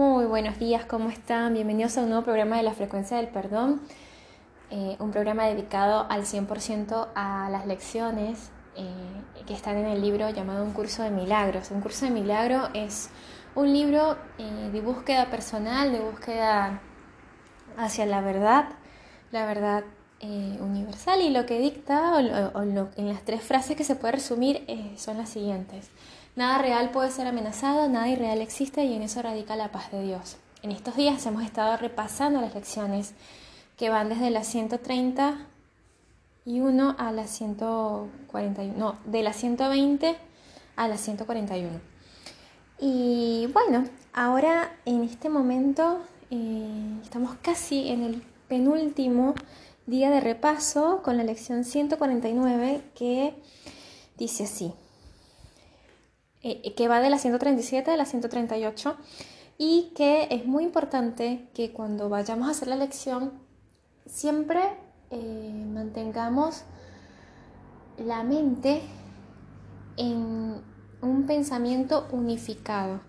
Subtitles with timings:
[0.00, 1.52] buenos días, ¿cómo están?
[1.52, 3.82] Bienvenidos a un nuevo programa de la frecuencia del perdón,
[4.70, 8.88] eh, un programa dedicado al 100% a las lecciones eh,
[9.46, 11.70] que están en el libro llamado Un curso de milagros.
[11.70, 13.10] Un curso de milagro es
[13.54, 16.80] un libro eh, de búsqueda personal, de búsqueda
[17.76, 18.70] hacia la verdad,
[19.32, 19.84] la verdad
[20.22, 25.16] universal y lo que dicta, o, en las tres frases que se puede resumir, son
[25.16, 25.90] las siguientes.
[26.40, 30.02] Nada real puede ser amenazado, nada irreal existe y en eso radica la paz de
[30.02, 30.38] Dios.
[30.62, 33.12] En estos días hemos estado repasando las lecciones
[33.76, 40.16] que van desde la 131 a la 141, no, de la 120
[40.76, 41.78] a la 141.
[42.78, 43.84] Y bueno,
[44.14, 45.98] ahora en este momento
[46.30, 49.34] eh, estamos casi en el penúltimo
[49.84, 53.34] día de repaso con la lección 149 que
[54.16, 54.72] dice así.
[56.42, 58.96] Eh, que va de la 137 a la 138
[59.58, 63.32] y que es muy importante que cuando vayamos a hacer la lección
[64.06, 64.62] siempre
[65.10, 66.62] eh, mantengamos
[67.98, 68.80] la mente
[69.98, 70.62] en
[71.02, 73.02] un pensamiento unificado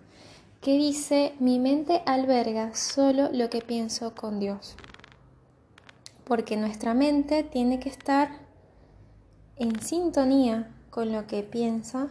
[0.60, 4.76] que dice mi mente alberga solo lo que pienso con Dios
[6.26, 8.30] porque nuestra mente tiene que estar
[9.56, 12.10] en sintonía con lo que piensa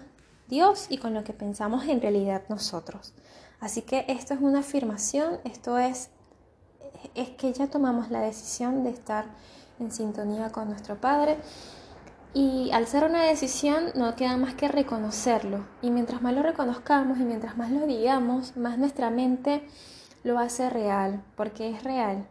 [0.50, 3.14] Dios y con lo que pensamos en realidad nosotros.
[3.60, 6.10] Así que esto es una afirmación, esto es,
[7.14, 9.26] es que ya tomamos la decisión de estar
[9.78, 11.38] en sintonía con nuestro Padre.
[12.32, 15.66] Y al ser una decisión no queda más que reconocerlo.
[15.82, 19.66] Y mientras más lo reconozcamos y mientras más lo digamos, más nuestra mente
[20.22, 22.26] lo hace real, porque es real.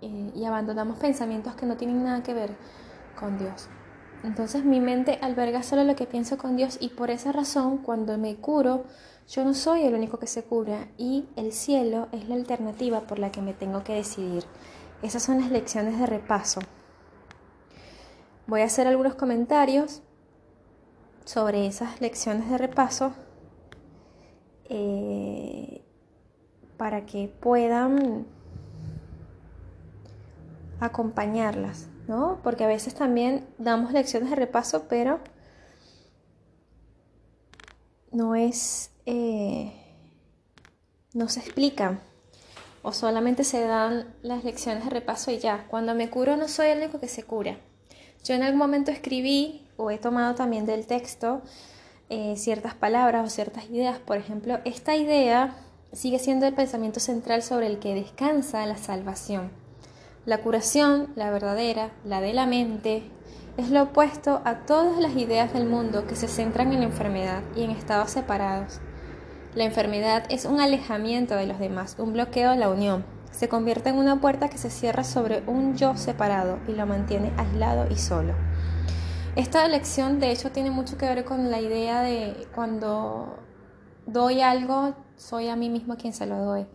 [0.00, 2.54] Y, y abandonamos pensamientos que no tienen nada que ver
[3.18, 3.68] con Dios.
[4.22, 8.18] Entonces mi mente alberga solo lo que pienso con Dios y por esa razón cuando
[8.18, 8.84] me curo,
[9.28, 13.18] yo no soy el único que se cura y el cielo es la alternativa por
[13.18, 14.44] la que me tengo que decidir.
[15.02, 16.60] Esas son las lecciones de repaso.
[18.46, 20.02] Voy a hacer algunos comentarios
[21.24, 23.12] sobre esas lecciones de repaso
[24.68, 25.84] eh,
[26.76, 28.26] para que puedan
[30.80, 31.89] acompañarlas.
[32.42, 35.20] Porque a veces también damos lecciones de repaso, pero
[38.10, 39.72] no es, eh,
[41.14, 42.00] no se explica
[42.82, 45.66] o solamente se dan las lecciones de repaso y ya.
[45.68, 47.58] Cuando me curo no soy el único que se cura.
[48.24, 51.42] Yo en algún momento escribí o he tomado también del texto
[52.08, 53.98] eh, ciertas palabras o ciertas ideas.
[53.98, 55.54] Por ejemplo, esta idea
[55.92, 59.50] sigue siendo el pensamiento central sobre el que descansa la salvación.
[60.26, 63.10] La curación, la verdadera, la de la mente,
[63.56, 67.42] es lo opuesto a todas las ideas del mundo que se centran en la enfermedad
[67.56, 68.80] y en estados separados.
[69.54, 73.02] La enfermedad es un alejamiento de los demás, un bloqueo de la unión.
[73.32, 77.32] Se convierte en una puerta que se cierra sobre un yo separado y lo mantiene
[77.38, 78.34] aislado y solo.
[79.36, 83.38] Esta lección de hecho tiene mucho que ver con la idea de cuando
[84.04, 86.66] doy algo, soy a mí mismo quien se lo doy.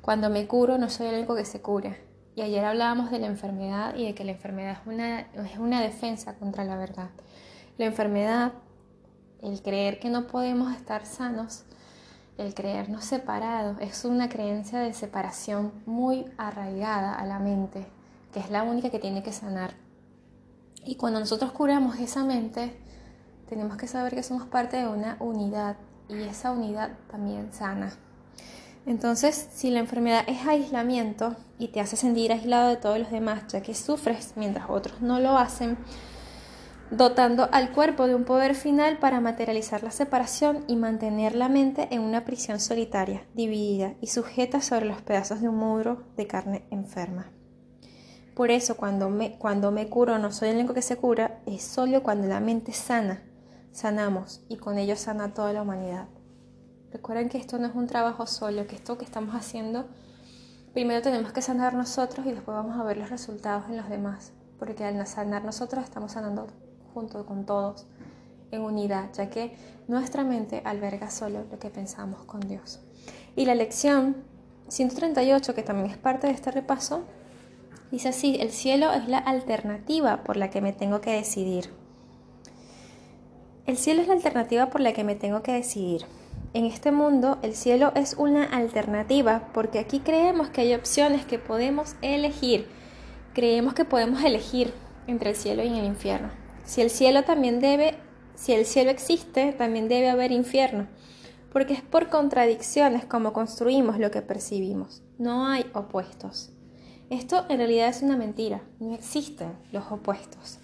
[0.00, 1.98] Cuando me curo, no soy único que se cura.
[2.36, 5.80] Y ayer hablábamos de la enfermedad y de que la enfermedad es una, es una
[5.80, 7.10] defensa contra la verdad.
[7.78, 8.52] La enfermedad,
[9.42, 11.64] el creer que no podemos estar sanos,
[12.36, 17.86] el creernos separados, es una creencia de separación muy arraigada a la mente,
[18.32, 19.74] que es la única que tiene que sanar.
[20.84, 22.76] Y cuando nosotros curamos esa mente,
[23.48, 25.76] tenemos que saber que somos parte de una unidad
[26.08, 27.92] y esa unidad también sana.
[28.86, 33.44] Entonces, si la enfermedad es aislamiento y te hace sentir aislado de todos los demás,
[33.48, 35.78] ya que sufres mientras otros no lo hacen,
[36.90, 41.88] dotando al cuerpo de un poder final para materializar la separación y mantener la mente
[41.90, 46.66] en una prisión solitaria, dividida y sujeta sobre los pedazos de un muro de carne
[46.70, 47.32] enferma.
[48.34, 51.62] Por eso cuando me, cuando me curo no soy el único que se cura, es
[51.62, 53.22] solo cuando la mente sana,
[53.72, 56.08] sanamos y con ello sana toda la humanidad.
[56.94, 59.84] Recuerden que esto no es un trabajo solo, que esto que estamos haciendo,
[60.72, 64.30] primero tenemos que sanar nosotros y después vamos a ver los resultados en los demás,
[64.60, 66.46] porque al sanar nosotros estamos sanando
[66.94, 67.88] junto con todos,
[68.52, 69.56] en unidad, ya que
[69.88, 72.78] nuestra mente alberga solo lo que pensamos con Dios.
[73.34, 74.14] Y la lección
[74.68, 77.02] 138, que también es parte de este repaso,
[77.90, 81.70] dice así, el cielo es la alternativa por la que me tengo que decidir.
[83.66, 86.06] El cielo es la alternativa por la que me tengo que decidir.
[86.54, 91.40] En este mundo el cielo es una alternativa porque aquí creemos que hay opciones que
[91.40, 92.68] podemos elegir.
[93.32, 94.72] Creemos que podemos elegir
[95.08, 96.30] entre el cielo y el infierno.
[96.64, 97.96] Si el cielo también debe,
[98.36, 100.86] si el cielo existe, también debe haber infierno.
[101.52, 105.02] porque es por contradicciones como construimos lo que percibimos.
[105.18, 106.50] No hay opuestos.
[107.10, 110.58] Esto en realidad es una mentira, no existen los opuestos.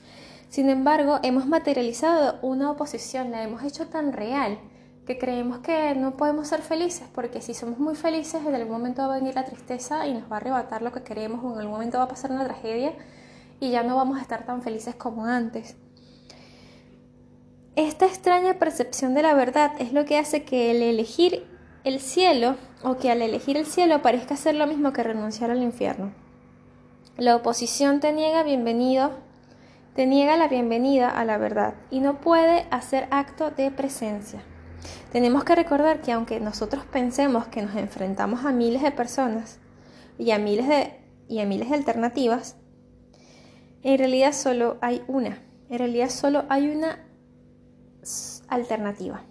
[0.48, 4.58] Sin embargo, hemos materializado una oposición, la hemos hecho tan real
[5.10, 9.02] que creemos que no podemos ser felices, porque si somos muy felices, en algún momento
[9.02, 11.58] va a venir la tristeza y nos va a arrebatar lo que queremos, o en
[11.58, 12.92] algún momento va a pasar una tragedia
[13.58, 15.76] y ya no vamos a estar tan felices como antes.
[17.74, 21.44] Esta extraña percepción de la verdad es lo que hace que el elegir
[21.82, 22.54] el cielo,
[22.84, 26.12] o que al elegir el cielo parezca ser lo mismo que renunciar al infierno.
[27.16, 29.10] La oposición te niega bienvenido
[29.94, 34.44] te niega la bienvenida a la verdad y no puede hacer acto de presencia.
[35.12, 39.58] Tenemos que recordar que aunque nosotros pensemos que nos enfrentamos a miles de personas
[40.18, 40.94] y a miles de,
[41.28, 42.56] y a miles de alternativas,
[43.82, 45.42] en realidad solo hay una.
[45.68, 46.98] En realidad solo hay una
[48.48, 49.22] alternativa.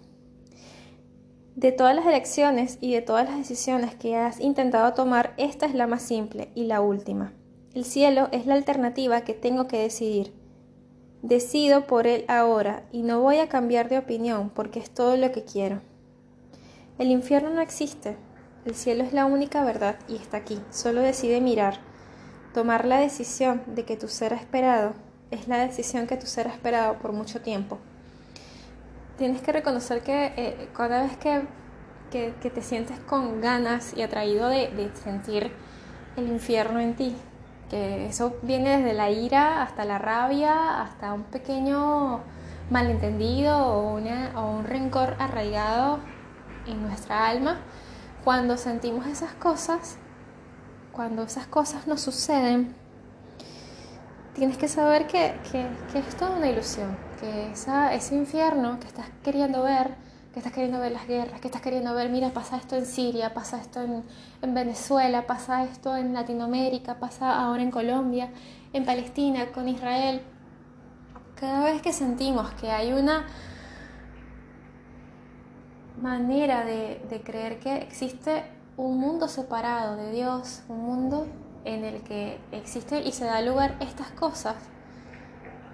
[1.54, 5.74] De todas las elecciones y de todas las decisiones que has intentado tomar, esta es
[5.74, 7.32] la más simple y la última.
[7.74, 10.32] El cielo es la alternativa que tengo que decidir.
[11.22, 15.32] Decido por él ahora y no voy a cambiar de opinión porque es todo lo
[15.32, 15.82] que quiero.
[16.98, 18.16] El infierno no existe.
[18.64, 20.58] El cielo es la única verdad y está aquí.
[20.70, 21.78] Solo decide mirar.
[22.54, 24.94] Tomar la decisión de que tu ser esperado
[25.30, 27.78] es la decisión que tu ser esperado por mucho tiempo.
[29.18, 31.42] Tienes que reconocer que eh, cada vez que,
[32.10, 35.52] te sientes con ganas y atraído de sentir
[36.16, 37.14] el infierno en ti,
[37.70, 42.20] que eso viene desde la ira hasta la rabia, hasta un pequeño
[42.68, 46.00] malentendido o, un rencor arraigado
[46.66, 47.60] en nuestra alma.
[48.24, 49.96] Cuando sentimos esas cosas,
[50.92, 52.74] cuando esas cosas nos suceden,
[54.34, 58.88] tienes que saber que, que, que es toda una ilusión, que esa, ese infierno que
[58.88, 59.94] estás queriendo ver,
[60.32, 63.34] que estás queriendo ver las guerras, que estás queriendo ver, mira, pasa esto en Siria,
[63.34, 68.30] pasa esto en, Venezuela, pasa esto en Latinoamérica, pasa ahora en Colombia,
[68.72, 70.22] en Palestina, con Israel.
[71.34, 73.26] Cada vez que sentimos que hay una
[76.00, 78.44] manera de, de creer que existe
[78.76, 81.26] un mundo separado de Dios, un mundo
[81.64, 84.54] en el que existe y se da lugar estas cosas,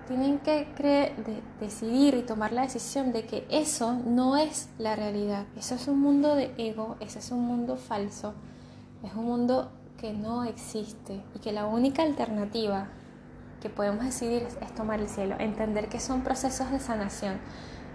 [0.07, 1.13] tienen que
[1.61, 5.47] decidir y tomar la decisión de que eso no es la realidad.
[5.57, 8.35] Eso es un mundo de ego, ese es un mundo falso,
[9.03, 12.89] es un mundo que no existe y que la única alternativa
[13.61, 17.39] que podemos decidir es, tomar el cielo, entender que son procesos de sanación,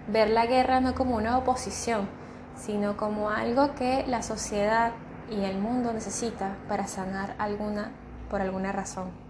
[0.08, 2.08] ver la guerra no como una oposición,
[2.56, 4.92] sino como algo que la sociedad
[5.30, 7.92] y el mundo necesita para sanar alguna
[8.28, 9.21] por alguna razón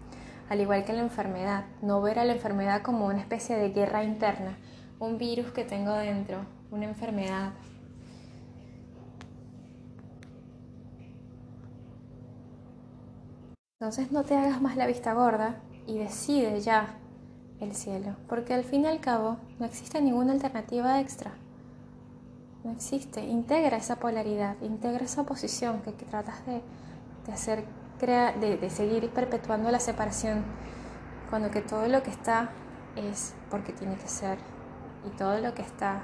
[0.52, 4.04] al igual que la enfermedad, no ver a la enfermedad como una especie de guerra
[4.04, 4.58] interna,
[4.99, 7.54] un virus que tengo dentro, una enfermedad.
[13.81, 16.99] Entonces no te hagas más la vista gorda y decide ya
[17.60, 21.32] el cielo, porque al fin y al cabo no existe ninguna alternativa extra.
[22.62, 23.25] No existe.
[23.25, 26.60] Integra esa polaridad, integra esa oposición que, tratas de,
[27.25, 27.64] de hacer
[28.00, 30.42] de, seguir perpetuando la separación,
[31.30, 32.50] cuando que todo lo que está
[32.96, 34.38] es porque tiene que ser
[35.06, 36.02] y todo lo que está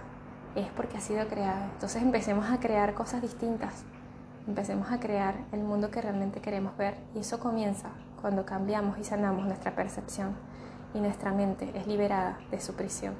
[0.54, 1.64] es porque ha sido creado.
[1.72, 3.84] Entonces empecemos a crear cosas distintas,
[4.46, 7.90] empecemos a crear el mundo que realmente queremos ver y eso comienza
[8.20, 10.36] cuando cambiamos y sanamos nuestra percepción
[10.94, 13.14] y nuestra mente es liberada de su prisión.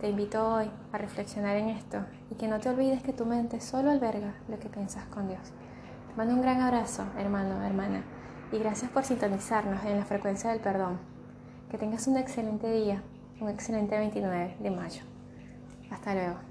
[0.00, 3.60] Te invito hoy a reflexionar en esto y que no te olvides que tu mente
[3.60, 5.52] solo alberga lo que piensas con Dios
[6.18, 8.02] mando un gran abrazo, hermano, hermana,
[8.50, 10.98] y gracias por sintonizarnos en la frecuencia del perdón.
[11.70, 13.04] Que tengas un excelente día,
[13.40, 15.02] un excelente 29 de mayo.
[15.92, 16.47] Hasta luego.